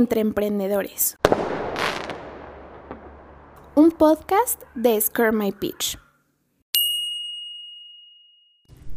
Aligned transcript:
entre 0.00 0.22
emprendedores. 0.22 1.18
Un 3.74 3.90
podcast 3.90 4.62
de 4.74 4.98
Scare 4.98 5.30
My 5.30 5.52
Pitch. 5.52 5.98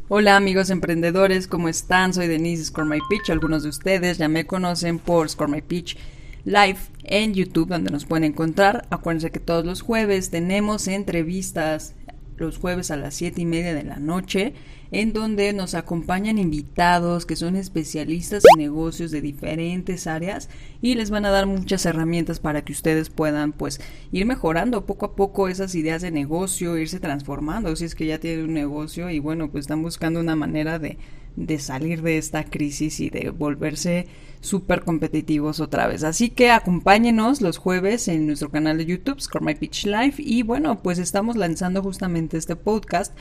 Hola 0.08 0.38
amigos 0.38 0.70
emprendedores, 0.70 1.48
¿cómo 1.48 1.68
están? 1.68 2.14
Soy 2.14 2.28
Denise 2.28 2.64
Score 2.66 2.88
My 2.88 3.00
Pitch. 3.10 3.30
Algunos 3.32 3.64
de 3.64 3.70
ustedes 3.70 4.18
ya 4.18 4.30
me 4.30 4.48
conocen 4.48 4.98
por 4.98 5.28
Score 5.28 5.52
My 5.52 5.62
Pitch 5.62 5.98
Live 6.46 6.78
en 7.04 7.34
YouTube, 7.34 7.68
donde 7.68 7.92
nos 7.92 8.06
pueden 8.06 8.24
encontrar. 8.24 8.88
Acuérdense 8.90 9.32
que 9.32 9.42
todos 9.42 9.66
los 9.66 9.82
jueves 9.82 10.30
tenemos 10.30 10.88
entrevistas, 10.88 11.96
los 12.38 12.58
jueves 12.58 12.92
a 12.92 12.98
las 12.98 13.14
7 13.16 13.42
y 13.42 13.46
media 13.46 13.74
de 13.74 13.84
la 13.84 13.98
noche 13.98 14.54
en 14.92 15.12
donde 15.12 15.52
nos 15.54 15.74
acompañan 15.74 16.38
invitados 16.38 17.26
que 17.26 17.36
son 17.36 17.56
especialistas 17.56 18.44
en 18.54 18.62
negocios 18.62 19.10
de 19.10 19.22
diferentes 19.22 20.06
áreas 20.06 20.50
y 20.82 20.96
les 20.96 21.10
van 21.10 21.26
a 21.26 21.32
dar 21.32 21.48
muchas 21.48 21.86
herramientas 21.86 22.40
para 22.40 22.64
que 22.64 22.74
ustedes 22.74 23.10
puedan 23.10 23.54
pues 23.54 23.82
ir 24.12 24.26
mejorando 24.26 24.86
poco 24.86 25.08
a 25.08 25.16
poco 25.16 25.48
esas 25.48 25.74
ideas 25.74 26.04
de 26.04 26.12
negocio, 26.12 26.78
irse 26.78 27.00
transformando 27.00 27.76
si 27.76 27.86
es 27.86 27.96
que 27.96 28.06
ya 28.06 28.20
tienen 28.20 28.46
un 28.46 28.54
negocio 28.54 29.10
y 29.10 29.20
bueno 29.20 29.50
pues 29.50 29.64
están 29.64 29.82
buscando 29.82 30.20
una 30.20 30.36
manera 30.36 30.78
de, 30.78 31.00
de 31.36 31.60
salir 31.60 32.02
de 32.02 32.18
esta 32.18 32.44
crisis 32.44 33.00
y 33.00 33.10
de 33.10 33.30
volverse 33.30 34.08
súper 34.42 34.84
competitivos 34.84 35.60
otra 35.60 35.88
vez. 35.88 36.04
Así 36.04 36.30
que 36.30 36.52
acompáñenos 36.52 37.42
los 37.42 37.58
jueves 37.58 38.08
en 38.08 38.28
nuestro 38.28 38.50
canal 38.50 38.78
de 38.78 38.86
YouTube, 38.86 39.22
Score 39.22 39.44
My 39.44 39.56
Pitch 39.56 39.86
Live. 39.86 40.16
Y 40.18 40.44
bueno, 40.44 40.82
pues 40.84 41.00
estamos 41.00 41.38
lanzando 41.38 41.82
justamente 41.82 42.38
este 42.38 42.56
podcast 42.56 43.16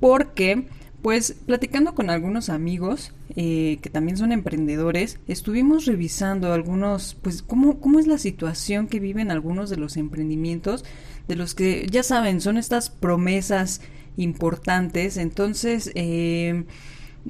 porque 0.00 0.66
pues 1.02 1.36
platicando 1.46 1.94
con 1.94 2.10
algunos 2.10 2.48
amigos 2.48 3.12
eh, 3.36 3.78
que 3.80 3.90
también 3.90 4.16
son 4.16 4.32
emprendedores, 4.32 5.20
estuvimos 5.28 5.84
revisando 5.84 6.52
algunos, 6.52 7.14
pues 7.22 7.42
cómo, 7.42 7.78
cómo 7.78 8.00
es 8.00 8.08
la 8.08 8.18
situación 8.18 8.88
que 8.88 8.98
viven 8.98 9.30
algunos 9.30 9.70
de 9.70 9.76
los 9.76 9.96
emprendimientos, 9.96 10.84
de 11.28 11.36
los 11.36 11.54
que 11.54 11.86
ya 11.88 12.02
saben, 12.02 12.40
son 12.40 12.56
estas 12.56 12.90
promesas 12.90 13.82
importantes. 14.16 15.16
Entonces, 15.16 15.92
eh, 15.94 16.64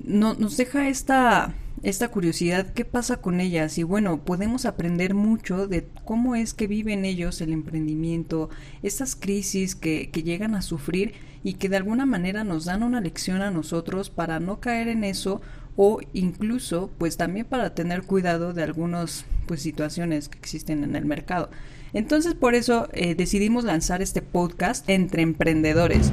no, 0.05 0.34
nos 0.34 0.56
deja 0.56 0.89
esta, 0.89 1.55
esta 1.83 2.08
curiosidad, 2.08 2.72
¿qué 2.72 2.84
pasa 2.84 3.19
con 3.19 3.41
ellas? 3.41 3.78
Y 3.78 3.83
bueno, 3.83 4.25
podemos 4.25 4.66
aprender 4.66 5.14
mucho 5.14 5.66
de 5.66 5.86
cómo 6.05 6.34
es 6.34 6.55
que 6.55 6.66
viven 6.66 7.05
ellos 7.05 7.41
el 7.41 7.53
emprendimiento, 7.53 8.50
estas 8.83 9.16
crisis 9.16 9.75
que, 9.75 10.11
que 10.11 10.22
llegan 10.22 10.55
a 10.55 10.62
sufrir 10.62 11.14
y 11.42 11.55
que 11.55 11.69
de 11.69 11.77
alguna 11.77 12.06
manera 12.06 12.44
nos 12.44 12.64
dan 12.64 12.83
una 12.83 13.00
lección 13.00 13.42
a 13.42 13.50
nosotros 13.50 14.11
para 14.11 14.41
no 14.41 14.61
caer 14.61 14.88
en 14.88 15.05
eso 15.05 15.41
o 15.77 16.00
incluso 16.12 16.91
pues 16.98 17.16
también 17.16 17.47
para 17.47 17.75
tener 17.75 18.03
cuidado 18.03 18.53
de 18.53 18.62
algunas 18.62 19.27
pues 19.47 19.62
situaciones 19.62 20.28
que 20.28 20.38
existen 20.38 20.83
en 20.83 20.97
el 20.97 21.05
mercado. 21.05 21.50
Entonces 21.92 22.34
por 22.34 22.55
eso 22.55 22.88
eh, 22.92 23.14
decidimos 23.14 23.64
lanzar 23.64 24.03
este 24.03 24.22
podcast 24.22 24.88
entre 24.88 25.22
emprendedores. 25.22 26.10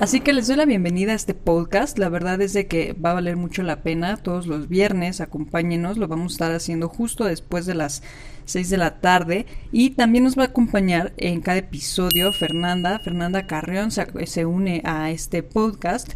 Así 0.00 0.20
que 0.20 0.32
les 0.32 0.46
doy 0.46 0.56
la 0.56 0.64
bienvenida 0.64 1.10
a 1.10 1.16
este 1.16 1.34
podcast. 1.34 1.98
La 1.98 2.08
verdad 2.08 2.40
es 2.40 2.52
de 2.52 2.68
que 2.68 2.92
va 2.92 3.10
a 3.10 3.14
valer 3.14 3.36
mucho 3.36 3.64
la 3.64 3.82
pena. 3.82 4.16
Todos 4.16 4.46
los 4.46 4.68
viernes, 4.68 5.20
acompáñenos. 5.20 5.98
Lo 5.98 6.06
vamos 6.06 6.32
a 6.32 6.34
estar 6.34 6.52
haciendo 6.52 6.88
justo 6.88 7.24
después 7.24 7.66
de 7.66 7.74
las 7.74 8.04
6 8.44 8.70
de 8.70 8.76
la 8.76 9.00
tarde. 9.00 9.46
Y 9.72 9.90
también 9.90 10.22
nos 10.22 10.38
va 10.38 10.44
a 10.44 10.46
acompañar 10.46 11.14
en 11.16 11.40
cada 11.40 11.58
episodio 11.58 12.32
Fernanda. 12.32 13.00
Fernanda 13.00 13.48
Carrión 13.48 13.90
se, 13.90 14.06
se 14.26 14.46
une 14.46 14.82
a 14.84 15.10
este 15.10 15.42
podcast 15.42 16.12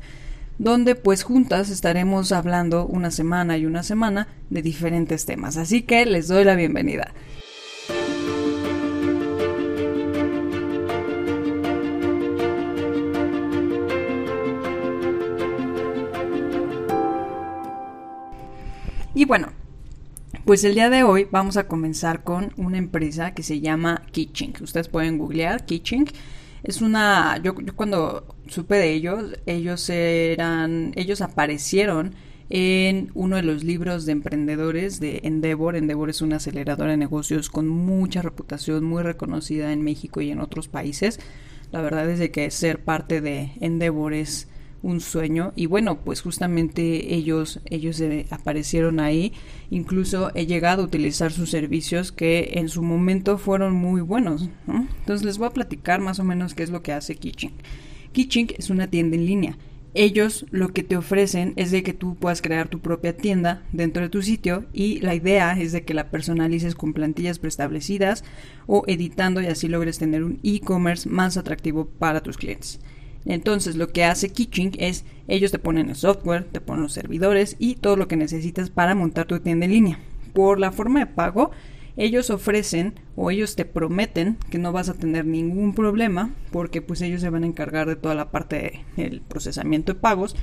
donde 0.58 0.94
pues 0.94 1.24
juntas 1.24 1.68
estaremos 1.68 2.30
hablando 2.30 2.86
una 2.86 3.10
semana 3.10 3.58
y 3.58 3.66
una 3.66 3.82
semana 3.82 4.28
de 4.48 4.62
diferentes 4.62 5.26
temas. 5.26 5.56
Así 5.56 5.82
que 5.82 6.06
les 6.06 6.28
doy 6.28 6.44
la 6.44 6.54
bienvenida. 6.54 7.12
Y 19.22 19.24
bueno, 19.24 19.52
pues 20.44 20.64
el 20.64 20.74
día 20.74 20.90
de 20.90 21.04
hoy 21.04 21.28
vamos 21.30 21.56
a 21.56 21.68
comenzar 21.68 22.24
con 22.24 22.52
una 22.56 22.76
empresa 22.76 23.34
que 23.34 23.44
se 23.44 23.60
llama 23.60 24.02
Kitching. 24.10 24.54
Ustedes 24.60 24.88
pueden 24.88 25.16
googlear 25.16 25.64
Kitching. 25.64 26.08
Es 26.64 26.82
una, 26.82 27.40
yo, 27.40 27.54
cuando 27.76 28.34
supe 28.48 28.74
de 28.74 28.92
ellos, 28.92 29.38
ellos 29.46 29.88
eran, 29.90 30.90
ellos 30.96 31.20
aparecieron 31.20 32.16
en 32.50 33.12
uno 33.14 33.36
de 33.36 33.44
los 33.44 33.62
libros 33.62 34.06
de 34.06 34.10
emprendedores 34.10 34.98
de 34.98 35.20
Endeavor. 35.22 35.76
Endeavor 35.76 36.10
es 36.10 36.20
una 36.20 36.38
aceleradora 36.38 36.90
de 36.90 36.96
negocios 36.96 37.48
con 37.48 37.68
mucha 37.68 38.22
reputación, 38.22 38.82
muy 38.82 39.04
reconocida 39.04 39.72
en 39.72 39.82
México 39.82 40.20
y 40.20 40.32
en 40.32 40.40
otros 40.40 40.66
países. 40.66 41.20
La 41.70 41.80
verdad 41.80 42.10
es 42.10 42.18
de 42.18 42.32
que 42.32 42.50
ser 42.50 42.82
parte 42.82 43.20
de 43.20 43.52
Endeavor 43.60 44.14
es 44.14 44.48
un 44.82 45.00
sueño. 45.00 45.52
Y 45.56 45.66
bueno 45.66 46.00
pues 46.00 46.20
justamente 46.20 47.14
ellos 47.14 47.60
ellos 47.66 48.02
aparecieron 48.30 49.00
ahí. 49.00 49.32
Incluso 49.70 50.30
he 50.34 50.46
llegado 50.46 50.82
a 50.82 50.86
utilizar 50.86 51.32
sus 51.32 51.50
servicios 51.50 52.12
que 52.12 52.52
en 52.54 52.68
su 52.68 52.82
momento 52.82 53.38
fueron 53.38 53.74
muy 53.74 54.00
buenos 54.00 54.48
entonces 54.66 55.24
les 55.24 55.38
voy 55.38 55.48
a 55.48 55.50
platicar 55.50 56.00
más 56.00 56.18
o 56.18 56.24
menos 56.24 56.54
qué 56.54 56.62
es 56.62 56.70
lo 56.70 56.82
que 56.82 56.92
hace 56.92 57.16
Kitching 57.16 57.52
Kitching 58.12 58.48
es 58.58 58.68
una 58.68 58.88
tienda 58.88 59.16
en 59.16 59.24
línea. 59.24 59.58
Ellos 59.94 60.46
lo 60.50 60.72
que 60.72 60.82
te 60.82 60.96
ofrecen 60.96 61.52
es 61.56 61.70
de 61.70 61.82
que 61.82 61.92
tú 61.92 62.14
puedas 62.16 62.40
crear 62.40 62.68
tu 62.68 62.80
propia 62.80 63.16
tienda 63.16 63.62
dentro 63.72 64.02
de 64.02 64.08
tu 64.08 64.22
sitio 64.22 64.66
y 64.72 65.00
la 65.00 65.14
idea 65.14 65.58
es 65.58 65.72
de 65.72 65.84
que 65.84 65.94
la 65.94 66.10
personalices 66.10 66.74
con 66.74 66.92
plantillas 66.92 67.38
preestablecidas 67.38 68.24
o 68.66 68.84
editando 68.86 69.40
y 69.40 69.46
así 69.46 69.68
logres 69.68 69.98
tener 69.98 70.24
un 70.24 70.40
e-commerce 70.42 71.08
más 71.08 71.36
atractivo 71.36 71.86
para 71.86 72.22
tus 72.22 72.38
clientes. 72.38 72.80
Entonces 73.24 73.76
lo 73.76 73.88
que 73.88 74.04
hace 74.04 74.30
Kitching 74.30 74.72
es 74.78 75.04
ellos 75.28 75.52
te 75.52 75.58
ponen 75.58 75.90
el 75.90 75.96
software, 75.96 76.44
te 76.44 76.60
ponen 76.60 76.82
los 76.82 76.92
servidores 76.92 77.56
y 77.58 77.76
todo 77.76 77.96
lo 77.96 78.08
que 78.08 78.16
necesitas 78.16 78.70
para 78.70 78.94
montar 78.94 79.26
tu 79.26 79.38
tienda 79.40 79.66
en 79.66 79.72
línea. 79.72 79.98
Por 80.32 80.58
la 80.58 80.72
forma 80.72 81.00
de 81.00 81.06
pago, 81.06 81.50
ellos 81.96 82.30
ofrecen 82.30 82.94
o 83.16 83.30
ellos 83.30 83.54
te 83.54 83.64
prometen 83.64 84.38
que 84.50 84.58
no 84.58 84.72
vas 84.72 84.88
a 84.88 84.94
tener 84.94 85.26
ningún 85.26 85.74
problema 85.74 86.34
porque 86.50 86.80
pues 86.82 87.00
ellos 87.02 87.20
se 87.20 87.30
van 87.30 87.44
a 87.44 87.46
encargar 87.46 87.86
de 87.86 87.96
toda 87.96 88.14
la 88.14 88.30
parte 88.30 88.84
del 88.96 89.20
procesamiento 89.20 89.92
de 89.92 90.00
pagos, 90.00 90.34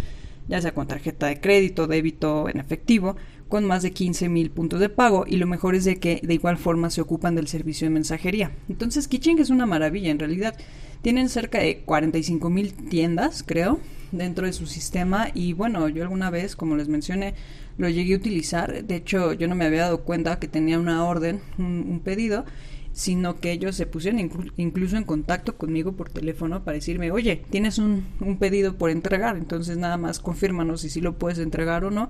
ya 0.47 0.61
sea 0.61 0.73
con 0.73 0.87
tarjeta 0.87 1.27
de 1.27 1.39
crédito, 1.41 1.87
débito, 1.87 2.49
en 2.49 2.59
efectivo, 2.59 3.15
con 3.49 3.65
más 3.65 3.81
de 3.81 3.91
15 3.91 4.29
mil 4.29 4.51
puntos 4.51 4.79
de 4.79 4.89
pago 4.89 5.25
y 5.27 5.37
lo 5.37 5.47
mejor 5.47 5.75
es 5.75 5.83
de 5.83 5.97
que 5.97 6.21
de 6.23 6.35
igual 6.35 6.57
forma 6.57 6.91
se 6.91 7.01
ocupan 7.01 7.35
del 7.35 7.47
servicio 7.47 7.87
de 7.87 7.89
mensajería. 7.89 8.51
Entonces 8.69 9.07
Kitching 9.07 9.39
es 9.39 9.49
una 9.49 9.65
maravilla 9.65 10.11
en 10.11 10.19
realidad. 10.19 10.55
Tienen 11.01 11.29
cerca 11.29 11.59
de 11.59 11.79
45 11.79 12.49
mil 12.49 12.73
tiendas, 12.73 13.43
creo, 13.43 13.79
dentro 14.11 14.45
de 14.45 14.53
su 14.53 14.67
sistema. 14.67 15.29
Y 15.33 15.53
bueno, 15.53 15.89
yo 15.89 16.03
alguna 16.03 16.29
vez, 16.29 16.55
como 16.55 16.75
les 16.75 16.87
mencioné, 16.87 17.33
lo 17.77 17.89
llegué 17.89 18.13
a 18.13 18.17
utilizar. 18.17 18.83
De 18.83 18.95
hecho, 18.95 19.33
yo 19.33 19.47
no 19.47 19.55
me 19.55 19.65
había 19.65 19.81
dado 19.81 20.03
cuenta 20.03 20.39
que 20.39 20.47
tenía 20.47 20.77
una 20.79 21.05
orden, 21.05 21.41
un, 21.57 22.01
pedido, 22.03 22.45
sino 22.91 23.39
que 23.39 23.51
ellos 23.51 23.75
se 23.75 23.87
pusieron 23.87 24.19
incluso 24.57 24.97
en 24.97 25.05
contacto 25.05 25.57
conmigo 25.57 25.93
por 25.93 26.09
teléfono 26.09 26.63
para 26.63 26.75
decirme, 26.75 27.11
oye, 27.11 27.41
tienes 27.49 27.79
un, 27.79 28.05
un 28.19 28.37
pedido 28.37 28.77
por 28.77 28.89
entregar, 28.91 29.37
entonces 29.37 29.77
nada 29.77 29.97
más 29.97 30.19
confírmanos 30.19 30.81
si 30.81 30.89
sí 30.89 31.01
lo 31.01 31.17
puedes 31.17 31.39
entregar 31.39 31.85
o 31.85 31.91
no 31.91 32.09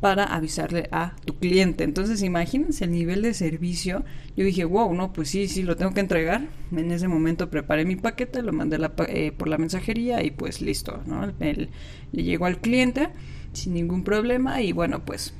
para 0.00 0.24
avisarle 0.24 0.88
a 0.92 1.14
tu 1.24 1.38
cliente. 1.38 1.84
Entonces, 1.84 2.22
imagínense 2.22 2.84
el 2.84 2.92
nivel 2.92 3.22
de 3.22 3.32
servicio. 3.32 4.04
Yo 4.36 4.44
dije, 4.44 4.64
wow, 4.64 4.92
no, 4.94 5.12
pues 5.12 5.30
sí, 5.30 5.48
sí, 5.48 5.62
lo 5.62 5.76
tengo 5.76 5.94
que 5.94 6.00
entregar. 6.00 6.48
En 6.72 6.90
ese 6.90 7.08
momento 7.08 7.50
preparé 7.50 7.84
mi 7.84 7.96
paquete, 7.96 8.42
lo 8.42 8.52
mandé 8.52 8.78
eh, 9.08 9.32
por 9.32 9.48
la 9.48 9.58
mensajería 9.58 10.22
y 10.22 10.30
pues 10.30 10.60
listo, 10.60 11.02
¿no? 11.06 11.32
le 11.40 11.68
llegó 12.22 12.46
al 12.46 12.60
cliente 12.60 13.08
sin 13.52 13.74
ningún 13.74 14.04
problema 14.04 14.60
y 14.60 14.72
bueno, 14.72 15.04
pues, 15.04 15.34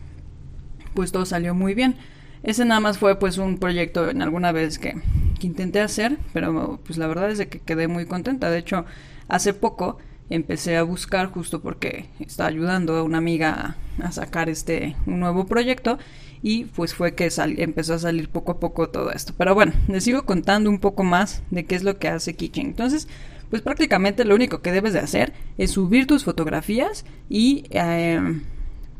pues 0.95 1.13
todo 1.13 1.27
salió 1.27 1.55
muy 1.55 1.75
bien. 1.75 1.97
Ese 2.43 2.65
nada 2.65 2.81
más 2.81 2.99
fue 2.99 3.19
pues 3.19 3.39
un 3.39 3.59
proyecto 3.59 4.09
en 4.09 4.23
alguna 4.23 4.53
vez 4.53 4.79
que, 4.79 4.95
que 5.41 5.47
intenté 5.47 5.81
hacer, 5.81 6.19
pero 6.33 6.81
pues 6.85 6.99
la 6.99 7.07
verdad 7.07 7.31
es 7.31 7.47
que 7.47 7.59
quedé 7.61 7.89
muy 7.89 8.07
contenta. 8.07 8.51
De 8.51 8.59
hecho, 8.59 8.85
hace 9.29 9.55
poco 9.55 9.99
empecé 10.31 10.77
a 10.77 10.83
buscar 10.83 11.31
justo 11.31 11.61
porque 11.61 12.07
estaba 12.19 12.49
ayudando 12.49 12.97
a 12.97 13.03
una 13.03 13.19
amiga 13.19 13.77
a, 14.03 14.13
sacar 14.13 14.49
este 14.49 14.97
un 15.07 15.21
nuevo 15.21 15.47
proyecto 15.47 15.99
y 16.43 16.65
pues 16.65 16.95
fue 16.95 17.15
que 17.15 17.31
empezó 17.57 17.95
a 17.95 17.99
salir 17.99 18.29
poco 18.29 18.53
a 18.53 18.61
poco 18.61 18.91
todo 18.91 19.11
esto. 19.13 19.33
Pero 19.37 19.55
bueno, 19.55 19.73
les 19.89 20.05
sigo 20.05 20.25
contando 20.25 20.69
un 20.69 20.79
poco 20.79 21.03
más 21.03 21.43
de 21.51 21.65
qué 21.65 21.75
es 21.75 21.83
lo 21.83 21.99
que 21.99 22.09
hace 22.09 22.35
Kitchen. 22.35 22.67
Entonces, 22.67 23.09
pues 23.49 23.63
prácticamente 23.63 24.25
lo 24.25 24.35
único 24.35 24.61
que 24.61 24.73
debes 24.73 24.93
de 24.93 24.99
hacer 24.99 25.33
es 25.59 25.71
subir 25.71 26.07
tus 26.07 26.25
fotografías 26.25 27.05
y 27.29 27.65
em, 27.71 28.43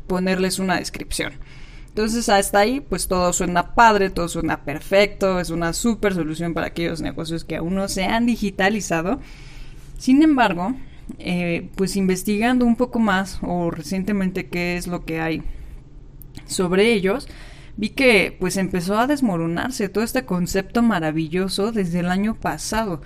ponerles 0.07 0.59
una 0.59 0.77
descripción. 0.77 1.33
Entonces 1.89 2.27
hasta 2.29 2.59
ahí 2.59 2.81
pues 2.81 3.07
todo 3.07 3.31
suena 3.31 3.73
padre, 3.73 4.09
todo 4.09 4.27
suena 4.27 4.63
perfecto, 4.63 5.39
es 5.39 5.49
una 5.49 5.71
super 5.71 6.13
solución 6.13 6.53
para 6.53 6.67
aquellos 6.67 6.99
negocios 6.99 7.45
que 7.45 7.57
aún 7.57 7.75
no 7.75 7.87
se 7.87 8.05
han 8.05 8.25
digitalizado. 8.25 9.19
Sin 9.97 10.21
embargo, 10.21 10.75
eh, 11.19 11.69
pues 11.75 11.95
investigando 11.95 12.65
un 12.65 12.75
poco 12.75 12.99
más 12.99 13.39
o 13.41 13.71
recientemente 13.71 14.47
qué 14.47 14.77
es 14.77 14.87
lo 14.87 15.05
que 15.05 15.19
hay 15.19 15.43
sobre 16.45 16.93
ellos, 16.93 17.27
vi 17.77 17.89
que 17.89 18.35
pues 18.39 18.57
empezó 18.57 18.97
a 18.97 19.07
desmoronarse 19.07 19.89
todo 19.89 20.03
este 20.03 20.25
concepto 20.25 20.81
maravilloso 20.81 21.71
desde 21.71 21.99
el 21.99 22.09
año 22.09 22.35
pasado 22.35 23.01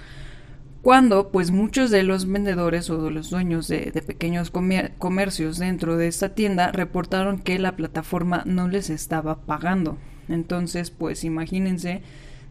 cuando 0.81 1.30
pues 1.30 1.51
muchos 1.51 1.92
de 1.92 2.04
los 2.04 2.25
vendedores 2.25 2.90
o 2.90 3.04
de 3.04 3.12
los 3.12 3.30
dueños 3.30 3.68
de, 3.68 3.92
pequeños 4.06 4.51
comercios 4.98 5.57
dentro 5.57 5.98
de 5.98 6.07
esta 6.07 6.30
tienda 6.30 6.72
reportaron 6.72 7.40
que 7.40 7.60
la 7.60 7.75
plataforma 7.75 8.44
no 8.46 8.69
les 8.69 8.90
estaba 8.90 9.42
pagando. 9.42 9.98
Entonces 10.30 10.90
pues 10.90 11.24
imagínense, 11.24 12.01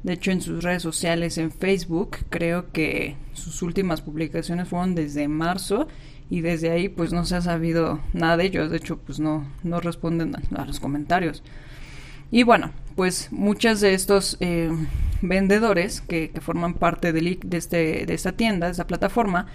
de 0.03 0.13
hecho 0.13 0.31
en 0.31 0.41
sus 0.41 0.63
redes 0.63 0.83
sociales, 0.83 1.39
en 1.39 1.51
Facebook, 1.51 2.19
creo 2.29 2.71
que 2.73 3.17
sus 3.33 3.63
últimas 3.63 4.01
publicaciones 4.01 4.69
fueron 4.69 4.95
desde 4.95 5.29
marzo 5.29 5.89
y 6.31 6.41
desde 6.41 6.71
ahí 6.71 6.89
pues 6.89 7.13
no 7.13 7.25
se 7.25 7.37
ha 7.37 7.41
sabido 7.41 8.01
nada 8.13 8.37
de 8.37 8.45
ellos, 8.45 8.71
de 8.71 8.77
hecho 8.77 8.99
pues 8.99 9.19
no, 9.19 9.47
no 9.63 9.81
responden 9.81 10.37
a 10.37 10.65
los 10.65 10.81
comentarios. 10.81 11.43
Y 12.31 12.43
bueno, 12.43 12.73
pues 12.95 13.33
muchos 13.33 13.81
de 13.81 13.95
estos 13.95 14.37
eh, 14.41 14.71
vendedores 15.23 16.03
que, 16.03 16.31
forman 16.41 16.75
parte 16.75 17.13
de, 17.13 17.39
de, 17.43 17.57
este, 17.57 18.05
de 18.07 18.15
esta 18.15 18.33
tienda, 18.33 18.67
de 18.67 18.73
esta 18.73 18.87
plataforma, 18.87 19.47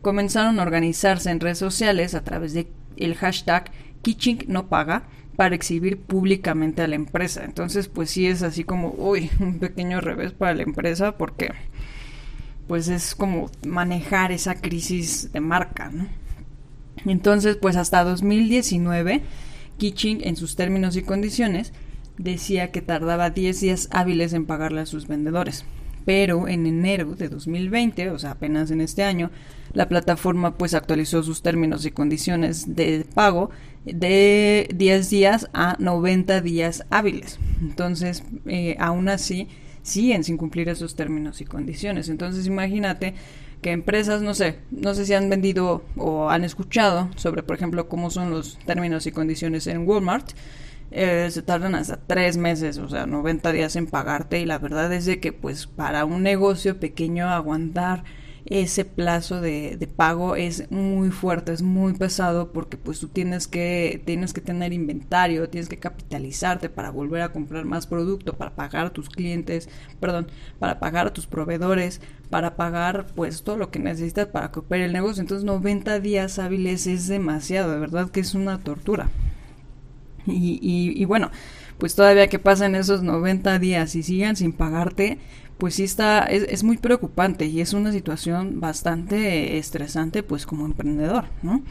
comenzaron 0.00 0.60
a 0.60 0.62
organizarse 0.62 1.30
en 1.30 1.40
redes 1.40 1.58
sociales 1.58 2.14
a 2.14 2.22
través 2.22 2.54
del 2.54 2.68
el 2.96 3.14
hashtag 3.14 3.70
Kitching 4.02 4.44
para 5.40 5.54
exhibir 5.54 5.96
públicamente 5.96 6.82
a 6.82 6.86
la 6.86 6.96
empresa. 6.96 7.42
Entonces, 7.46 7.88
pues 7.88 8.10
sí 8.10 8.26
es 8.26 8.42
así 8.42 8.62
como, 8.62 8.94
uy, 8.98 9.30
un 9.40 9.58
pequeño 9.58 10.02
revés 10.02 10.32
para 10.32 10.52
la 10.52 10.64
empresa 10.64 11.16
porque 11.16 11.50
pues 12.68 12.88
es 12.88 13.14
como 13.14 13.50
manejar 13.66 14.32
esa 14.32 14.56
crisis 14.56 15.32
de 15.32 15.40
marca, 15.40 15.88
¿no? 15.90 16.08
Entonces, 17.06 17.56
pues 17.56 17.76
hasta 17.76 18.04
2019, 18.04 19.22
Kitching 19.78 20.20
en 20.24 20.36
sus 20.36 20.56
términos 20.56 20.94
y 20.96 21.04
condiciones 21.04 21.72
decía 22.18 22.70
que 22.70 22.82
tardaba 22.82 23.30
10 23.30 23.60
días 23.62 23.88
hábiles 23.92 24.34
en 24.34 24.44
pagarle 24.44 24.82
a 24.82 24.86
sus 24.86 25.08
vendedores. 25.08 25.64
Pero 26.10 26.48
en 26.48 26.66
enero 26.66 27.14
de 27.14 27.28
2020, 27.28 28.10
o 28.10 28.18
sea, 28.18 28.32
apenas 28.32 28.72
en 28.72 28.80
este 28.80 29.04
año, 29.04 29.30
la 29.72 29.88
plataforma 29.88 30.58
pues 30.58 30.74
actualizó 30.74 31.22
sus 31.22 31.40
términos 31.40 31.86
y 31.86 31.92
condiciones 31.92 32.74
de 32.74 33.06
pago 33.14 33.50
de 33.84 34.68
10 34.74 35.08
días 35.08 35.48
a 35.52 35.76
90 35.78 36.40
días 36.40 36.84
hábiles. 36.90 37.38
Entonces, 37.60 38.24
eh, 38.46 38.74
aún 38.80 39.08
así, 39.08 39.46
siguen 39.82 40.24
sin 40.24 40.36
cumplir 40.36 40.68
esos 40.68 40.96
términos 40.96 41.40
y 41.42 41.44
condiciones. 41.44 42.08
Entonces, 42.08 42.44
imagínate 42.48 43.14
que 43.62 43.70
empresas, 43.70 44.20
no 44.20 44.34
sé, 44.34 44.56
no 44.72 44.94
sé 44.94 45.06
si 45.06 45.14
han 45.14 45.30
vendido 45.30 45.84
o 45.96 46.28
han 46.28 46.42
escuchado 46.42 47.08
sobre, 47.14 47.44
por 47.44 47.54
ejemplo, 47.54 47.88
cómo 47.88 48.10
son 48.10 48.32
los 48.32 48.58
términos 48.66 49.06
y 49.06 49.12
condiciones 49.12 49.68
en 49.68 49.86
Walmart 49.86 50.32
eh, 50.90 51.28
se 51.30 51.42
tardan 51.42 51.74
hasta 51.74 51.96
tres 51.96 52.36
meses, 52.36 52.78
o 52.78 52.88
sea, 52.88 53.06
90 53.06 53.52
días 53.52 53.76
en 53.76 53.86
pagarte 53.86 54.40
y 54.40 54.46
la 54.46 54.58
verdad 54.58 54.92
es 54.92 55.06
de 55.06 55.20
que 55.20 55.32
pues 55.32 55.66
para 55.66 56.04
un 56.04 56.22
negocio 56.22 56.80
pequeño 56.80 57.28
aguantar 57.28 58.04
ese 58.46 58.84
plazo 58.84 59.40
de, 59.40 59.76
de, 59.76 59.86
pago 59.86 60.34
es 60.34 60.70
muy 60.70 61.10
fuerte, 61.10 61.52
es 61.52 61.62
muy 61.62 61.92
pesado 61.94 62.52
porque 62.52 62.76
pues 62.76 62.98
tú 62.98 63.08
tienes 63.08 63.46
que, 63.46 64.02
tienes 64.04 64.32
que 64.32 64.40
tener 64.40 64.72
inventario, 64.72 65.48
tienes 65.48 65.68
que 65.68 65.78
capitalizarte 65.78 66.68
para 66.70 66.90
volver 66.90 67.22
a 67.22 67.32
comprar 67.32 67.64
más 67.64 67.86
producto, 67.86 68.36
para 68.36 68.54
pagar 68.54 68.86
a 68.86 68.92
tus 68.92 69.08
clientes, 69.08 69.68
perdón, 70.00 70.28
para 70.58 70.80
pagar 70.80 71.06
a 71.06 71.12
tus 71.12 71.26
proveedores, 71.26 72.00
para 72.30 72.56
pagar 72.56 73.06
pues 73.14 73.42
todo 73.42 73.56
lo 73.56 73.70
que 73.70 73.78
necesitas 73.78 74.26
para 74.26 74.50
que 74.50 74.60
opere 74.60 74.86
el 74.86 74.92
negocio. 74.92 75.20
Entonces 75.20 75.44
90 75.44 76.00
días 76.00 76.38
hábiles 76.38 76.86
es 76.86 77.06
demasiado, 77.08 77.72
de 77.72 77.78
verdad 77.78 78.10
que 78.10 78.20
es 78.20 78.34
una 78.34 78.58
tortura. 78.58 79.10
Y, 80.26 81.04
bueno, 81.04 81.30
pues 81.78 81.94
todavía 81.94 82.28
que 82.28 82.38
pasen 82.38 82.74
esos 82.74 83.02
90 83.02 83.58
días 83.58 83.94
y 83.94 84.02
sigan 84.02 84.36
sin 84.36 84.52
pagarte, 84.52 85.18
pues 85.58 85.74
sí 85.74 85.84
está, 85.84 86.24
es, 86.24 86.62
muy 86.62 86.78
preocupante 86.78 87.46
y 87.46 87.60
es 87.60 87.72
una 87.72 87.92
situación 87.92 88.60
bastante 88.60 89.58
estresante 89.58 90.22
pues 90.22 90.46
como 90.46 90.64
emprendedor, 90.64 91.26
¿no? 91.42 91.62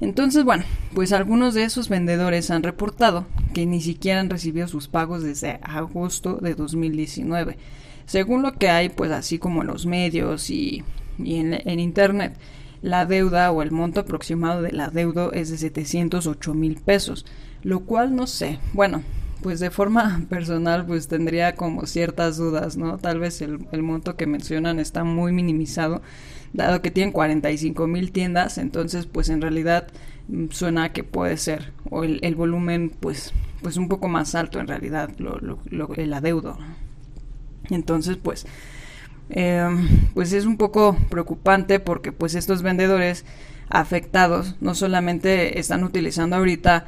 Entonces, 0.00 0.44
bueno, 0.44 0.64
pues 0.94 1.12
algunos 1.12 1.54
de 1.54 1.64
esos 1.64 1.88
vendedores 1.88 2.50
han 2.50 2.62
reportado 2.62 3.26
que 3.52 3.66
ni 3.66 3.80
siquiera 3.80 4.20
han 4.20 4.30
recibido 4.30 4.68
sus 4.68 4.86
pagos 4.86 5.22
desde 5.24 5.58
agosto 5.62 6.36
de 6.36 6.54
2019. 6.54 7.58
Según 8.06 8.42
lo 8.42 8.52
que 8.52 8.68
hay, 8.68 8.90
pues 8.90 9.10
así 9.10 9.38
como 9.38 9.62
en 9.62 9.66
los 9.66 9.86
medios 9.86 10.50
y, 10.50 10.84
en, 11.18 11.54
en 11.68 11.80
internet, 11.80 12.36
la 12.82 13.06
deuda 13.06 13.50
o 13.50 13.62
el 13.62 13.70
monto 13.70 14.00
aproximado 14.00 14.62
de 14.62 14.72
la 14.72 14.88
deuda 14.88 15.30
es 15.32 15.50
de 15.50 15.58
708 15.58 16.54
mil 16.54 16.76
pesos 16.76 17.24
lo 17.62 17.80
cual 17.80 18.14
no 18.14 18.26
sé, 18.26 18.58
bueno, 18.72 19.02
pues 19.42 19.60
de 19.60 19.70
forma 19.70 20.22
personal 20.28 20.86
pues 20.86 21.08
tendría 21.08 21.54
como 21.54 21.86
ciertas 21.86 22.36
dudas, 22.36 22.76
¿no? 22.76 22.98
Tal 22.98 23.18
vez 23.18 23.42
el, 23.42 23.58
monto 23.82 24.16
que 24.16 24.26
mencionan 24.26 24.78
está 24.78 25.04
muy 25.04 25.32
minimizado, 25.32 26.02
dado 26.52 26.82
que 26.82 26.90
tienen 26.90 27.12
45 27.12 27.86
mil 27.86 28.12
tiendas, 28.12 28.58
entonces 28.58 29.06
pues 29.06 29.28
en 29.28 29.42
realidad 29.42 29.88
mm, 30.28 30.46
suena 30.50 30.92
que 30.92 31.04
puede 31.04 31.36
ser, 31.36 31.72
o 31.90 32.04
el, 32.04 32.34
volumen 32.34 32.90
pues, 32.90 33.32
pues 33.62 33.76
un 33.76 33.88
poco 33.88 34.08
más 34.08 34.34
alto 34.34 34.60
en 34.60 34.68
realidad, 34.68 35.10
lo, 35.18 35.38
lo, 35.40 35.94
el 35.94 36.12
adeudo. 36.12 36.58
Entonces 37.70 38.16
pues... 38.16 38.46
Em, 39.30 40.06
pues 40.14 40.32
es 40.32 40.46
un 40.46 40.56
poco 40.56 40.96
preocupante 41.10 41.80
porque 41.80 42.12
pues 42.12 42.34
estos 42.34 42.62
vendedores 42.62 43.24
afectados 43.68 44.56
no 44.60 44.74
solamente 44.74 45.58
están 45.58 45.84
utilizando 45.84 46.36
ahorita 46.36 46.86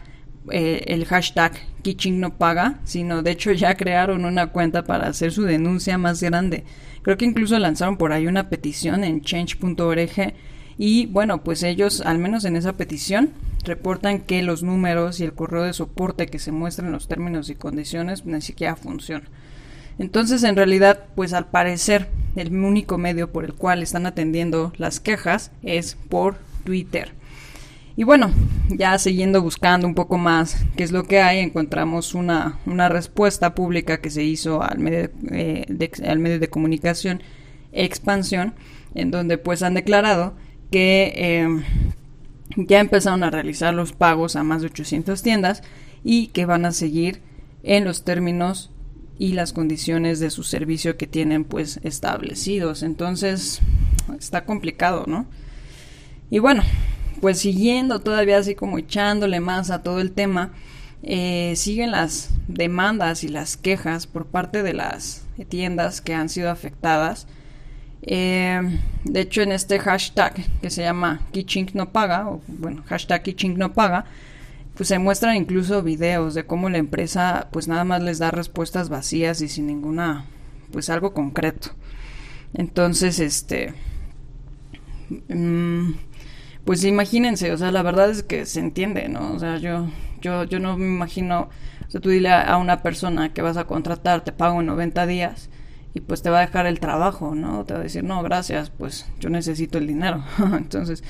eh, 0.50 0.84
el 0.86 1.04
hashtag 1.04 1.52
Kitching 1.82 2.18
no 2.18 2.38
paga, 2.38 2.80
sino 2.84 3.22
de 3.22 3.32
hecho 3.32 3.52
ya 3.52 3.74
crearon 3.74 4.24
una 4.24 4.48
cuenta 4.48 4.84
para 4.84 5.08
hacer 5.08 5.32
su 5.32 5.42
denuncia 5.42 5.98
más 5.98 6.22
grande. 6.22 6.64
Creo 7.02 7.16
que 7.16 7.26
incluso 7.26 7.58
lanzaron 7.58 7.96
por 7.96 8.12
ahí 8.12 8.26
una 8.26 8.48
petición 8.48 9.04
en 9.04 9.20
change.org 9.20 10.34
y 10.78 11.06
bueno, 11.06 11.42
pues 11.44 11.62
ellos, 11.62 12.00
al 12.00 12.18
menos 12.18 12.46
en 12.46 12.56
esa 12.56 12.72
petición, 12.74 13.32
reportan 13.64 14.20
que 14.20 14.42
los 14.42 14.62
números 14.62 15.20
y 15.20 15.24
el 15.24 15.34
correo 15.34 15.62
de 15.62 15.74
soporte 15.74 16.26
que 16.26 16.38
se 16.38 16.52
muestran 16.52 16.86
en 16.86 16.92
los 16.92 17.06
términos 17.06 17.50
y 17.50 17.54
condiciones 17.54 18.24
ni 18.24 18.40
siquiera 18.40 18.76
funcionan. 18.76 19.28
Entonces, 19.98 20.42
en 20.44 20.56
realidad, 20.56 21.04
pues 21.14 21.34
al 21.34 21.48
parecer, 21.48 22.08
el 22.36 22.54
único 22.54 22.98
medio 22.98 23.32
por 23.32 23.44
el 23.44 23.54
cual 23.54 23.82
están 23.82 24.06
atendiendo 24.06 24.72
las 24.76 25.00
quejas 25.00 25.52
es 25.62 25.96
por 26.08 26.36
Twitter. 26.64 27.12
Y 27.96 28.04
bueno, 28.04 28.30
ya 28.68 28.98
siguiendo 28.98 29.42
buscando 29.42 29.86
un 29.86 29.94
poco 29.94 30.16
más 30.16 30.64
qué 30.76 30.84
es 30.84 30.92
lo 30.92 31.04
que 31.04 31.20
hay, 31.20 31.40
encontramos 31.40 32.14
una, 32.14 32.58
una 32.64 32.88
respuesta 32.88 33.54
pública 33.54 34.00
que 34.00 34.10
se 34.10 34.22
hizo 34.22 34.62
al 34.62 34.78
medio, 34.78 35.10
eh, 35.30 35.66
de, 35.68 35.90
al 36.08 36.18
medio 36.18 36.38
de 36.38 36.48
comunicación 36.48 37.22
Expansión, 37.72 38.54
en 38.94 39.10
donde 39.10 39.38
pues 39.38 39.62
han 39.62 39.74
declarado 39.74 40.34
que 40.70 41.12
eh, 41.14 41.48
ya 42.56 42.80
empezaron 42.80 43.22
a 43.22 43.30
realizar 43.30 43.74
los 43.74 43.92
pagos 43.92 44.34
a 44.36 44.44
más 44.44 44.62
de 44.62 44.68
800 44.68 45.22
tiendas 45.22 45.62
y 46.02 46.28
que 46.28 46.46
van 46.46 46.64
a 46.64 46.72
seguir 46.72 47.20
en 47.62 47.84
los 47.84 48.04
términos 48.04 48.70
y 49.20 49.34
las 49.34 49.52
condiciones 49.52 50.18
de 50.18 50.30
su 50.30 50.42
servicio 50.42 50.96
que 50.96 51.06
tienen 51.06 51.44
pues 51.44 51.78
establecidos. 51.82 52.82
Entonces 52.82 53.60
está 54.18 54.46
complicado, 54.46 55.04
¿no? 55.06 55.26
Y 56.30 56.38
bueno, 56.38 56.62
pues 57.20 57.38
siguiendo 57.38 58.00
todavía 58.00 58.38
así 58.38 58.54
como 58.54 58.78
echándole 58.78 59.40
más 59.40 59.70
a 59.70 59.82
todo 59.82 60.00
el 60.00 60.12
tema, 60.12 60.52
eh, 61.02 61.52
siguen 61.56 61.90
las 61.90 62.30
demandas 62.48 63.22
y 63.22 63.28
las 63.28 63.58
quejas 63.58 64.06
por 64.06 64.24
parte 64.24 64.62
de 64.62 64.72
las 64.72 65.26
tiendas 65.50 66.00
que 66.00 66.14
han 66.14 66.30
sido 66.30 66.50
afectadas. 66.50 67.26
Eh, 68.00 68.58
de 69.04 69.20
hecho, 69.20 69.42
en 69.42 69.52
este 69.52 69.78
hashtag 69.80 70.46
que 70.62 70.70
se 70.70 70.80
llama 70.80 71.26
Kitching 71.32 71.72
no 71.74 71.92
paga, 71.92 72.26
o 72.26 72.40
bueno, 72.48 72.84
hashtag 72.86 73.22
Kitching 73.22 73.58
no 73.58 73.74
paga, 73.74 74.06
pues 74.80 74.88
se 74.88 74.98
muestran 74.98 75.36
incluso 75.36 75.82
videos 75.82 76.32
de 76.32 76.46
cómo 76.46 76.70
la 76.70 76.78
empresa 76.78 77.48
pues 77.52 77.68
nada 77.68 77.84
más 77.84 78.02
les 78.02 78.18
da 78.18 78.30
respuestas 78.30 78.88
vacías 78.88 79.42
y 79.42 79.48
sin 79.48 79.66
ninguna, 79.66 80.24
pues 80.72 80.88
algo 80.88 81.12
concreto. 81.12 81.72
Entonces, 82.54 83.18
este... 83.18 83.74
Mm, 85.28 85.90
pues 86.64 86.82
imagínense, 86.84 87.52
o 87.52 87.58
sea, 87.58 87.72
la 87.72 87.82
verdad 87.82 88.08
es 88.08 88.22
que 88.22 88.46
se 88.46 88.60
entiende, 88.60 89.10
¿no? 89.10 89.34
O 89.34 89.38
sea, 89.38 89.58
yo, 89.58 89.86
yo, 90.22 90.44
yo 90.44 90.58
no 90.60 90.78
me 90.78 90.86
imagino, 90.86 91.50
o 91.86 91.90
sea, 91.90 92.00
tú 92.00 92.08
dile 92.08 92.30
a 92.32 92.56
una 92.56 92.82
persona 92.82 93.34
que 93.34 93.42
vas 93.42 93.58
a 93.58 93.66
contratar, 93.66 94.24
te 94.24 94.32
pago 94.32 94.60
en 94.62 94.66
90 94.68 95.06
días 95.06 95.50
y 95.92 96.00
pues 96.00 96.22
te 96.22 96.30
va 96.30 96.38
a 96.38 96.46
dejar 96.46 96.64
el 96.64 96.80
trabajo, 96.80 97.34
¿no? 97.34 97.66
Te 97.66 97.74
va 97.74 97.80
a 97.80 97.82
decir, 97.82 98.02
no, 98.02 98.22
gracias, 98.22 98.70
pues 98.70 99.04
yo 99.18 99.28
necesito 99.28 99.76
el 99.76 99.86
dinero. 99.86 100.24
Entonces, 100.56 101.04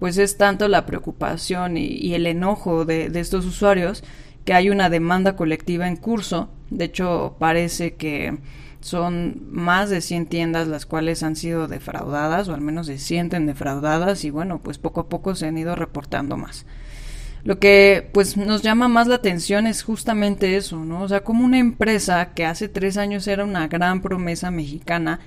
pues 0.00 0.18
es 0.18 0.38
tanto 0.38 0.66
la 0.66 0.86
preocupación 0.86 1.76
y, 1.76 2.14
el 2.14 2.26
enojo 2.26 2.84
de, 2.84 3.12
estos 3.14 3.44
usuarios 3.44 4.02
que 4.44 4.54
hay 4.54 4.70
una 4.70 4.90
demanda 4.90 5.36
colectiva 5.36 5.86
en 5.86 5.96
curso 5.96 6.48
De 6.70 6.86
hecho, 6.86 7.36
parece 7.38 7.94
que 7.94 8.38
son 8.80 9.42
más 9.50 9.90
de 9.90 10.00
100 10.00 10.26
tiendas 10.26 10.66
las 10.66 10.86
cuales 10.86 11.22
han 11.22 11.36
sido 11.36 11.68
defraudadas 11.68 12.48
o 12.48 12.54
al 12.54 12.62
menos 12.62 12.86
se 12.86 12.98
sienten 12.98 13.44
defraudadas 13.44 14.24
y 14.24 14.30
bueno, 14.30 14.60
pues 14.62 14.78
poco 14.78 15.02
a 15.02 15.08
poco 15.10 15.34
se 15.34 15.46
han 15.46 15.58
ido 15.58 15.76
reportando 15.76 16.38
más. 16.38 16.64
Lo 17.44 17.58
que 17.58 18.08
pues 18.12 18.38
nos 18.38 18.62
llama 18.62 18.88
más 18.88 19.06
la 19.06 19.16
atención 19.16 19.66
es 19.66 19.82
justamente 19.82 20.56
eso, 20.56 20.82
¿no? 20.84 21.02
O 21.02 21.08
sea, 21.08 21.24
como 21.24 21.44
una 21.44 21.58
empresa 21.58 22.32
que 22.34 22.46
hace 22.46 22.68
tres 22.68 22.96
años 22.96 23.28
era 23.28 23.44
una 23.44 23.68
gran 23.68 24.00
promesa 24.00 24.50
mexicana, 24.50 25.20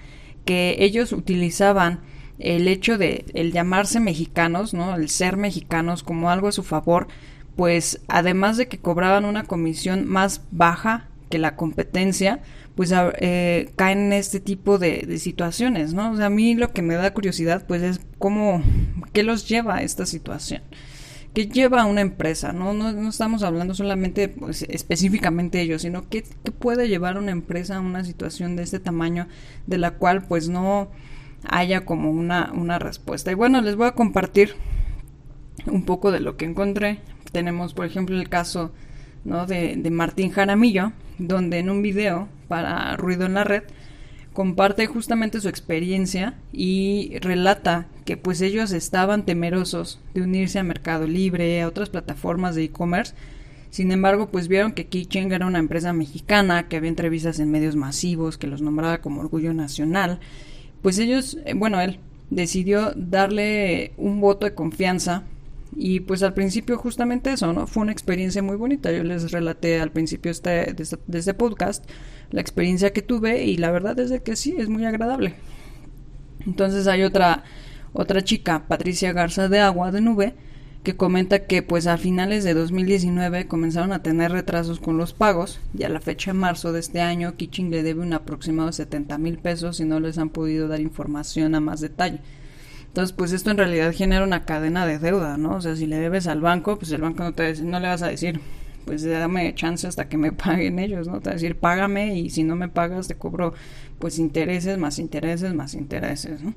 que 0.46 0.78
ellos 0.80 1.12
utilizaban 1.12 2.02
el 2.40 2.68
hecho 2.68 2.98
de 2.98 3.26
el 3.34 3.52
llamarse 3.52 4.00
mexicanos, 4.00 4.74
¿no? 4.74 4.96
El 4.96 5.10
ser 5.10 5.38
mexicanos 5.38 6.04
como 6.04 6.30
algo 6.30 6.48
a 6.48 6.52
su 6.52 6.64
favor, 6.64 7.08
pues 7.56 8.02
además 8.08 8.58
de 8.58 8.68
que 8.68 8.80
cobraban 8.80 9.26
una 9.26 9.44
comisión 9.44 10.08
más 10.08 10.42
baja 10.52 11.08
que 11.30 11.40
la 11.40 11.56
competencia, 11.56 12.42
pues 12.76 12.92
eh, 12.94 13.72
caen 13.76 14.00
en 14.00 14.14
este 14.14 14.40
tipo 14.40 14.78
de, 14.80 15.04
de, 15.08 15.20
situaciones, 15.20 15.94
¿no? 15.94 16.24
A 16.24 16.30
mí 16.30 16.56
lo 16.56 16.74
que 16.74 16.82
me 16.82 16.96
da 16.96 17.14
curiosidad, 17.14 17.66
pues 17.68 17.82
es 17.84 18.02
cómo, 18.18 18.64
qué 19.14 19.24
los 19.24 19.48
lleva 19.48 19.78
a 19.78 19.84
esta 19.84 20.06
situación. 20.06 20.62
¿Qué 21.34 21.48
lleva 21.48 21.82
a 21.82 21.86
una 21.86 22.02
empresa? 22.02 22.54
No, 22.54 22.74
no, 22.74 22.92
no 22.92 23.10
estamos 23.10 23.42
hablando 23.42 23.74
solamente 23.74 24.30
pues, 24.30 24.64
específicamente 24.70 25.58
de 25.58 25.64
ellos, 25.64 25.82
sino 25.82 26.08
qué, 26.08 26.24
qué 26.44 26.52
puede 26.52 26.88
llevar 26.88 27.18
una 27.18 27.32
empresa 27.32 27.78
a 27.78 27.80
una 27.80 28.04
situación 28.04 28.56
de 28.56 28.62
este 28.62 28.80
tamaño 28.80 29.28
de 29.66 29.80
la 29.80 29.92
cual 29.92 30.24
pues 30.28 30.48
no 30.50 30.92
haya 31.48 31.86
como 31.86 32.12
una, 32.12 32.52
una 32.54 32.80
respuesta. 32.80 33.32
Y 33.32 33.36
bueno, 33.36 33.62
les 33.62 33.76
voy 33.76 33.88
a 33.88 33.96
compartir 33.96 34.56
un 35.66 35.86
poco 35.86 36.12
de 36.12 36.20
lo 36.20 36.38
que 36.38 36.46
encontré. 36.46 37.00
Tenemos, 37.32 37.74
por 37.74 37.86
ejemplo, 37.86 38.20
el 38.20 38.30
caso 38.30 38.72
¿no? 39.24 39.46
de, 39.46 39.76
de 39.76 39.92
Martín 39.92 40.32
Jaramillo, 40.32 40.92
donde 41.18 41.60
en 41.60 41.70
un 41.70 41.82
video 41.82 42.28
para 42.48 42.96
Ruido 42.98 43.26
en 43.26 43.36
la 43.36 43.44
Red 43.44 43.64
comparte 44.34 44.88
justamente 44.88 45.40
su 45.40 45.48
experiencia 45.48 46.34
y 46.52 47.18
relata 47.20 47.88
que 48.04 48.18
pues 48.18 48.42
ellos 48.42 48.72
estaban 48.72 49.26
temerosos 49.26 50.00
de 50.14 50.24
unirse 50.24 50.60
a 50.60 50.64
Mercado 50.64 51.08
Libre, 51.08 51.62
a 51.62 51.68
otras 51.68 51.90
plataformas 51.90 52.56
de 52.56 52.64
e-commerce. 52.64 53.14
Sin 53.70 53.92
embargo, 53.92 54.30
pues 54.30 54.48
vieron 54.48 54.74
que 54.74 54.88
Kitchen 54.88 55.32
era 55.32 55.48
una 55.48 55.60
empresa 55.60 55.94
mexicana, 55.94 56.68
que 56.68 56.78
había 56.78 56.90
entrevistas 56.90 57.40
en 57.40 57.52
medios 57.52 57.76
masivos, 57.76 58.38
que 58.38 58.48
los 58.48 58.62
nombraba 58.62 59.00
como 59.00 59.22
orgullo 59.22 59.54
nacional. 59.54 60.20
Pues 60.84 61.00
ellos, 61.00 61.38
eh, 61.46 61.56
bueno, 61.56 61.82
él 61.82 62.00
decidió 62.30 62.94
darle 62.96 63.94
un 63.98 64.22
voto 64.22 64.46
de 64.46 64.54
confianza 64.54 65.24
y 65.76 66.02
pues 66.02 66.22
al 66.22 66.36
principio 66.36 66.78
justamente 66.78 67.34
eso, 67.34 67.52
¿no? 67.54 67.66
Fue 67.66 67.82
una 67.82 67.92
experiencia 67.92 68.44
muy 68.44 68.58
bonita. 68.58 68.92
Yo 68.92 69.04
les 69.04 69.32
relaté 69.32 69.80
al 69.80 69.92
principio 69.92 70.30
este, 70.30 70.74
de, 70.74 70.84
este, 70.84 70.98
de 71.08 71.20
este 71.20 71.34
podcast 71.34 71.84
la 72.30 72.42
experiencia 72.42 72.94
que 72.94 73.02
tuve 73.02 73.44
y 73.44 73.58
la 73.58 73.72
verdad 73.72 73.98
es 74.00 74.10
de 74.10 74.22
que 74.22 74.36
sí, 74.36 74.56
es 74.58 74.70
muy 74.70 74.86
agradable. 74.86 75.36
Entonces 76.46 76.88
hay 76.88 77.04
otra, 77.04 77.44
otra 77.94 78.24
chica, 78.24 78.66
Patricia 78.68 79.14
Garza 79.14 79.48
de 79.50 79.60
Agua 79.60 79.92
de 79.92 80.02
Nube, 80.02 80.36
que 80.84 80.98
comenta 80.98 81.46
que 81.46 81.64
pues 81.64 81.88
a 81.88 81.98
finales 81.98 82.44
de 82.44 82.54
2019 82.54 83.48
comenzaron 83.48 83.94
a 83.94 84.04
tener 84.04 84.32
retrasos 84.32 84.80
con 84.80 84.98
los 84.98 85.14
pagos 85.14 85.62
y 85.78 85.84
a 85.84 85.90
la 85.90 86.02
fecha 86.02 86.32
de 86.34 86.38
marzo 86.38 86.74
de 86.74 86.82
este 86.82 87.00
año 87.00 87.36
Kitching 87.38 87.72
le 87.72 87.84
debe 87.84 88.02
un 88.02 88.14
aproximado 88.14 88.68
de 88.68 88.74
70 88.74 89.18
mil 89.18 89.38
pesos 89.38 89.80
y 89.80 89.86
no 89.86 90.02
les 90.02 90.18
han 90.18 90.30
podido 90.30 90.68
dar 90.68 90.82
información 90.82 91.56
a 91.56 91.62
más 91.62 91.80
detalle. 91.80 92.20
Entonces, 92.88 93.16
pues 93.16 93.32
esto 93.32 93.50
en 93.50 93.58
realidad 93.58 93.94
genera 93.96 94.24
una 94.24 94.46
cadena 94.46 94.86
de 94.86 95.00
deuda, 95.00 95.38
¿no? 95.38 95.56
O 95.56 95.62
sea, 95.62 95.76
si 95.76 95.88
le 95.88 95.98
debes 95.98 96.28
al 96.28 96.42
banco, 96.42 96.78
pues 96.78 96.92
el 96.92 97.02
banco 97.02 97.24
no, 97.24 97.34
te, 97.34 97.56
no 97.64 97.80
le 97.80 97.88
vas 97.88 98.04
a 98.04 98.10
decir, 98.10 98.40
pues 98.86 99.04
dame 99.04 99.56
chance 99.56 99.88
hasta 99.88 100.10
que 100.10 100.18
me 100.18 100.32
paguen 100.34 100.80
ellos, 100.80 101.08
¿no? 101.08 101.22
Te 101.22 101.30
va 101.30 101.32
a 101.32 101.36
decir, 101.36 101.56
págame 101.58 102.20
y 102.20 102.30
si 102.30 102.44
no 102.44 102.56
me 102.56 102.68
pagas 102.68 103.08
te 103.08 103.16
cobro 103.16 103.54
pues 104.00 104.20
intereses, 104.20 104.78
más 104.78 105.00
intereses, 105.00 105.54
más 105.54 105.74
intereses, 105.76 106.42
¿no? 106.44 106.54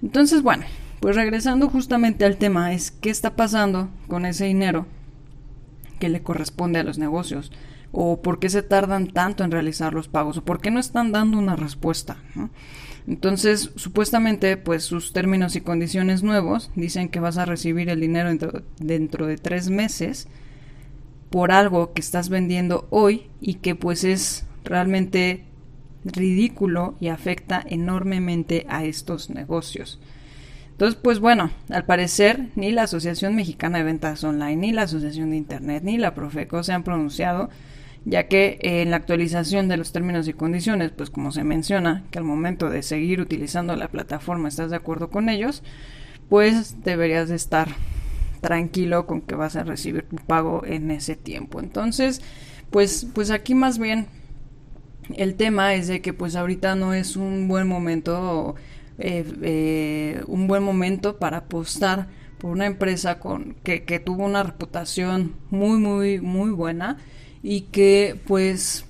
Entonces, 0.00 0.42
bueno, 0.42 0.64
pues 1.00 1.16
regresando 1.16 1.68
justamente 1.68 2.24
al 2.24 2.36
tema, 2.36 2.72
es 2.72 2.90
qué 2.90 3.10
está 3.10 3.36
pasando 3.36 3.88
con 4.08 4.26
ese 4.26 4.46
dinero 4.46 4.86
que 5.98 6.08
le 6.08 6.22
corresponde 6.22 6.78
a 6.78 6.84
los 6.84 6.98
negocios 6.98 7.52
o 7.92 8.20
por 8.20 8.38
qué 8.38 8.50
se 8.50 8.62
tardan 8.62 9.06
tanto 9.08 9.44
en 9.44 9.50
realizar 9.50 9.94
los 9.94 10.08
pagos 10.08 10.36
o 10.36 10.44
por 10.44 10.60
qué 10.60 10.70
no 10.70 10.80
están 10.80 11.12
dando 11.12 11.38
una 11.38 11.56
respuesta. 11.56 12.18
Entonces, 13.06 13.70
supuestamente, 13.76 14.56
pues 14.56 14.84
sus 14.84 15.12
términos 15.12 15.56
y 15.56 15.60
condiciones 15.60 16.22
nuevos 16.22 16.70
dicen 16.74 17.08
que 17.08 17.20
vas 17.20 17.38
a 17.38 17.44
recibir 17.44 17.88
el 17.88 18.00
dinero 18.00 18.28
dentro, 18.28 18.62
dentro 18.78 19.26
de 19.26 19.38
tres 19.38 19.70
meses 19.70 20.28
por 21.30 21.52
algo 21.52 21.92
que 21.92 22.00
estás 22.00 22.28
vendiendo 22.28 22.86
hoy 22.90 23.28
y 23.40 23.54
que 23.54 23.74
pues 23.74 24.04
es 24.04 24.44
realmente 24.64 25.44
ridículo 26.04 26.96
y 27.00 27.08
afecta 27.08 27.64
enormemente 27.66 28.66
a 28.68 28.84
estos 28.84 29.30
negocios. 29.30 30.00
Entonces, 30.76 31.00
pues 31.02 31.20
bueno, 31.20 31.50
al 31.70 31.86
parecer 31.86 32.50
ni 32.54 32.70
la 32.70 32.82
Asociación 32.82 33.34
Mexicana 33.34 33.78
de 33.78 33.84
Ventas 33.84 34.22
Online, 34.24 34.56
ni 34.56 34.72
la 34.72 34.82
Asociación 34.82 35.30
de 35.30 35.38
Internet, 35.38 35.82
ni 35.82 35.96
la 35.96 36.14
Profeco 36.14 36.62
se 36.62 36.74
han 36.74 36.82
pronunciado 36.82 37.48
ya 38.04 38.28
que 38.28 38.58
eh, 38.60 38.82
en 38.82 38.90
la 38.90 38.98
actualización 38.98 39.68
de 39.68 39.78
los 39.78 39.92
términos 39.92 40.28
y 40.28 40.34
condiciones, 40.34 40.92
pues 40.92 41.08
como 41.08 41.32
se 41.32 41.44
menciona, 41.44 42.04
que 42.10 42.18
al 42.18 42.24
momento 42.24 42.68
de 42.68 42.82
seguir 42.82 43.22
utilizando 43.22 43.74
la 43.74 43.88
plataforma 43.88 44.48
estás 44.48 44.70
de 44.70 44.76
acuerdo 44.76 45.08
con 45.08 45.30
ellos, 45.30 45.62
pues 46.28 46.84
deberías 46.84 47.30
de 47.30 47.36
estar 47.36 47.68
tranquilo 48.42 49.06
con 49.06 49.22
que 49.22 49.34
vas 49.34 49.56
a 49.56 49.64
recibir 49.64 50.02
tu 50.02 50.16
pago 50.16 50.62
en 50.66 50.90
ese 50.90 51.16
tiempo. 51.16 51.58
Entonces, 51.58 52.20
pues, 52.70 53.06
pues 53.14 53.30
aquí 53.30 53.54
más 53.54 53.78
bien 53.78 54.08
el 55.16 55.34
tema 55.34 55.74
es 55.74 55.88
de 55.88 56.00
que 56.00 56.12
pues 56.12 56.36
ahorita 56.36 56.74
no 56.74 56.94
es 56.94 57.16
un 57.16 57.48
buen 57.48 57.66
momento, 57.66 58.54
eh, 58.98 59.24
eh, 59.42 60.22
un 60.26 60.46
buen 60.46 60.62
momento 60.62 61.18
para 61.18 61.38
apostar 61.38 62.08
por 62.38 62.50
una 62.50 62.66
empresa 62.66 63.18
con 63.18 63.54
que, 63.62 63.84
que 63.84 63.98
tuvo 63.98 64.24
una 64.24 64.42
reputación 64.42 65.34
muy, 65.50 65.78
muy, 65.78 66.20
muy 66.20 66.50
buena 66.50 66.98
y 67.42 67.62
que 67.62 68.20
pues 68.26 68.84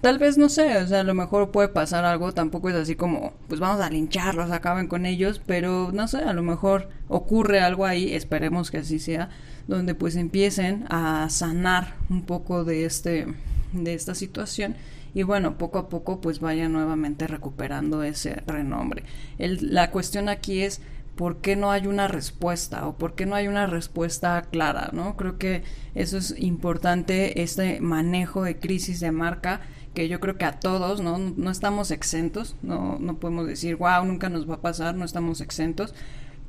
tal 0.00 0.18
vez 0.18 0.38
no 0.38 0.48
sé, 0.48 0.76
o 0.78 0.86
sea, 0.86 1.00
a 1.00 1.04
lo 1.04 1.14
mejor 1.14 1.50
puede 1.50 1.68
pasar 1.68 2.04
algo, 2.04 2.32
tampoco 2.32 2.68
es 2.68 2.76
así 2.76 2.94
como, 2.94 3.32
pues 3.48 3.60
vamos 3.60 3.80
a 3.80 3.90
lincharlos, 3.90 4.50
acaben 4.50 4.86
con 4.86 5.06
ellos, 5.06 5.40
pero 5.44 5.90
no 5.92 6.08
sé, 6.08 6.18
a 6.18 6.32
lo 6.32 6.42
mejor 6.42 6.88
ocurre 7.08 7.60
algo 7.60 7.84
ahí, 7.84 8.14
esperemos 8.14 8.70
que 8.70 8.78
así 8.78 8.98
sea, 8.98 9.30
donde 9.66 9.94
pues 9.94 10.16
empiecen 10.16 10.84
a 10.88 11.28
sanar 11.30 11.94
un 12.10 12.22
poco 12.22 12.64
de 12.64 12.84
este 12.84 13.26
de 13.72 13.92
esta 13.92 14.14
situación 14.14 14.76
y 15.14 15.22
bueno, 15.22 15.58
poco 15.58 15.78
a 15.78 15.88
poco 15.88 16.20
pues 16.20 16.40
vayan 16.40 16.72
nuevamente 16.72 17.26
recuperando 17.26 18.02
ese 18.02 18.42
renombre. 18.46 19.04
El, 19.38 19.74
la 19.74 19.90
cuestión 19.90 20.28
aquí 20.28 20.62
es 20.62 20.80
por 21.18 21.38
qué 21.38 21.56
no 21.56 21.72
hay 21.72 21.88
una 21.88 22.06
respuesta 22.06 22.86
o 22.86 22.96
por 22.96 23.16
qué 23.16 23.26
no 23.26 23.34
hay 23.34 23.48
una 23.48 23.66
respuesta 23.66 24.40
clara, 24.42 24.90
¿no? 24.92 25.16
Creo 25.16 25.36
que 25.36 25.64
eso 25.96 26.16
es 26.16 26.32
importante, 26.38 27.42
este 27.42 27.80
manejo 27.80 28.44
de 28.44 28.58
crisis 28.58 29.00
de 29.00 29.10
marca, 29.10 29.60
que 29.94 30.08
yo 30.08 30.20
creo 30.20 30.38
que 30.38 30.44
a 30.44 30.60
todos, 30.60 31.00
¿no? 31.00 31.18
No 31.18 31.50
estamos 31.50 31.90
exentos, 31.90 32.54
no, 32.62 32.98
no 33.00 33.16
podemos 33.16 33.48
decir, 33.48 33.74
wow, 33.74 34.04
nunca 34.04 34.28
nos 34.28 34.48
va 34.48 34.54
a 34.54 34.60
pasar, 34.60 34.94
no 34.94 35.04
estamos 35.04 35.40
exentos, 35.40 35.92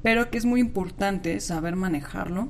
pero 0.04 0.30
que 0.30 0.38
es 0.38 0.46
muy 0.46 0.60
importante 0.60 1.40
saber 1.40 1.76
manejarlo 1.76 2.50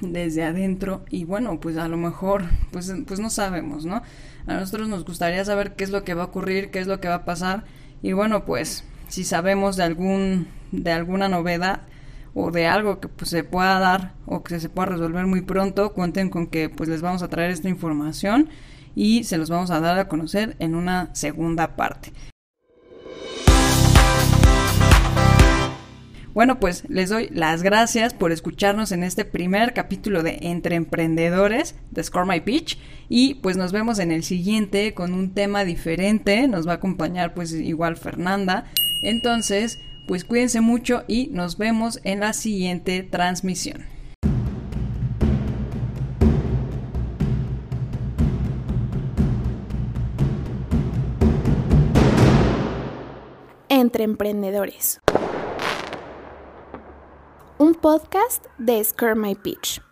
desde 0.00 0.44
adentro 0.44 1.04
y 1.10 1.24
bueno, 1.24 1.58
pues 1.58 1.76
a 1.76 1.88
lo 1.88 1.96
mejor, 1.96 2.44
pues, 2.70 2.94
pues 3.04 3.18
no 3.18 3.30
sabemos, 3.30 3.84
¿no? 3.84 4.02
A 4.50 4.54
nosotros 4.54 4.88
nos 4.88 5.04
gustaría 5.04 5.44
saber 5.44 5.76
qué 5.76 5.84
es 5.84 5.90
lo 5.90 6.02
que 6.02 6.14
va 6.14 6.24
a 6.24 6.26
ocurrir, 6.26 6.72
qué 6.72 6.80
es 6.80 6.88
lo 6.88 6.98
que 6.98 7.06
va 7.06 7.14
a 7.14 7.24
pasar 7.24 7.62
y 8.02 8.14
bueno, 8.14 8.44
pues 8.44 8.82
si 9.06 9.22
sabemos 9.22 9.76
de 9.76 9.84
algún 9.84 10.48
de 10.72 10.90
alguna 10.90 11.28
novedad 11.28 11.82
o 12.34 12.50
de 12.50 12.66
algo 12.66 12.98
que 12.98 13.06
pues, 13.06 13.30
se 13.30 13.44
pueda 13.44 13.78
dar 13.78 14.14
o 14.26 14.42
que 14.42 14.58
se 14.58 14.68
pueda 14.68 14.86
resolver 14.86 15.24
muy 15.26 15.42
pronto, 15.42 15.92
cuenten 15.92 16.30
con 16.30 16.48
que 16.48 16.68
pues 16.68 16.88
les 16.88 17.00
vamos 17.00 17.22
a 17.22 17.28
traer 17.28 17.52
esta 17.52 17.68
información 17.68 18.48
y 18.96 19.22
se 19.22 19.38
los 19.38 19.50
vamos 19.50 19.70
a 19.70 19.78
dar 19.78 20.00
a 20.00 20.08
conocer 20.08 20.56
en 20.58 20.74
una 20.74 21.14
segunda 21.14 21.76
parte. 21.76 22.12
Bueno, 26.32 26.60
pues 26.60 26.84
les 26.88 27.10
doy 27.10 27.28
las 27.32 27.64
gracias 27.64 28.14
por 28.14 28.30
escucharnos 28.30 28.92
en 28.92 29.02
este 29.02 29.24
primer 29.24 29.74
capítulo 29.74 30.22
de 30.22 30.38
Entre 30.42 30.76
Emprendedores 30.76 31.74
de 31.90 32.04
Score 32.04 32.24
My 32.24 32.40
Pitch 32.40 32.78
y 33.08 33.34
pues 33.34 33.56
nos 33.56 33.72
vemos 33.72 33.98
en 33.98 34.12
el 34.12 34.22
siguiente 34.22 34.94
con 34.94 35.12
un 35.12 35.34
tema 35.34 35.64
diferente. 35.64 36.46
Nos 36.46 36.68
va 36.68 36.72
a 36.72 36.76
acompañar 36.76 37.34
pues 37.34 37.52
igual 37.52 37.96
Fernanda. 37.96 38.66
Entonces, 39.02 39.80
pues 40.06 40.24
cuídense 40.24 40.60
mucho 40.60 41.02
y 41.08 41.26
nos 41.32 41.58
vemos 41.58 41.98
en 42.04 42.20
la 42.20 42.32
siguiente 42.32 43.02
transmisión. 43.02 43.82
Entre 53.68 54.04
Emprendedores. 54.04 55.00
Un 57.62 57.74
podcast 57.74 58.48
de 58.58 58.82
Scare 58.82 59.14
My 59.14 59.34
Pitch. 59.34 59.89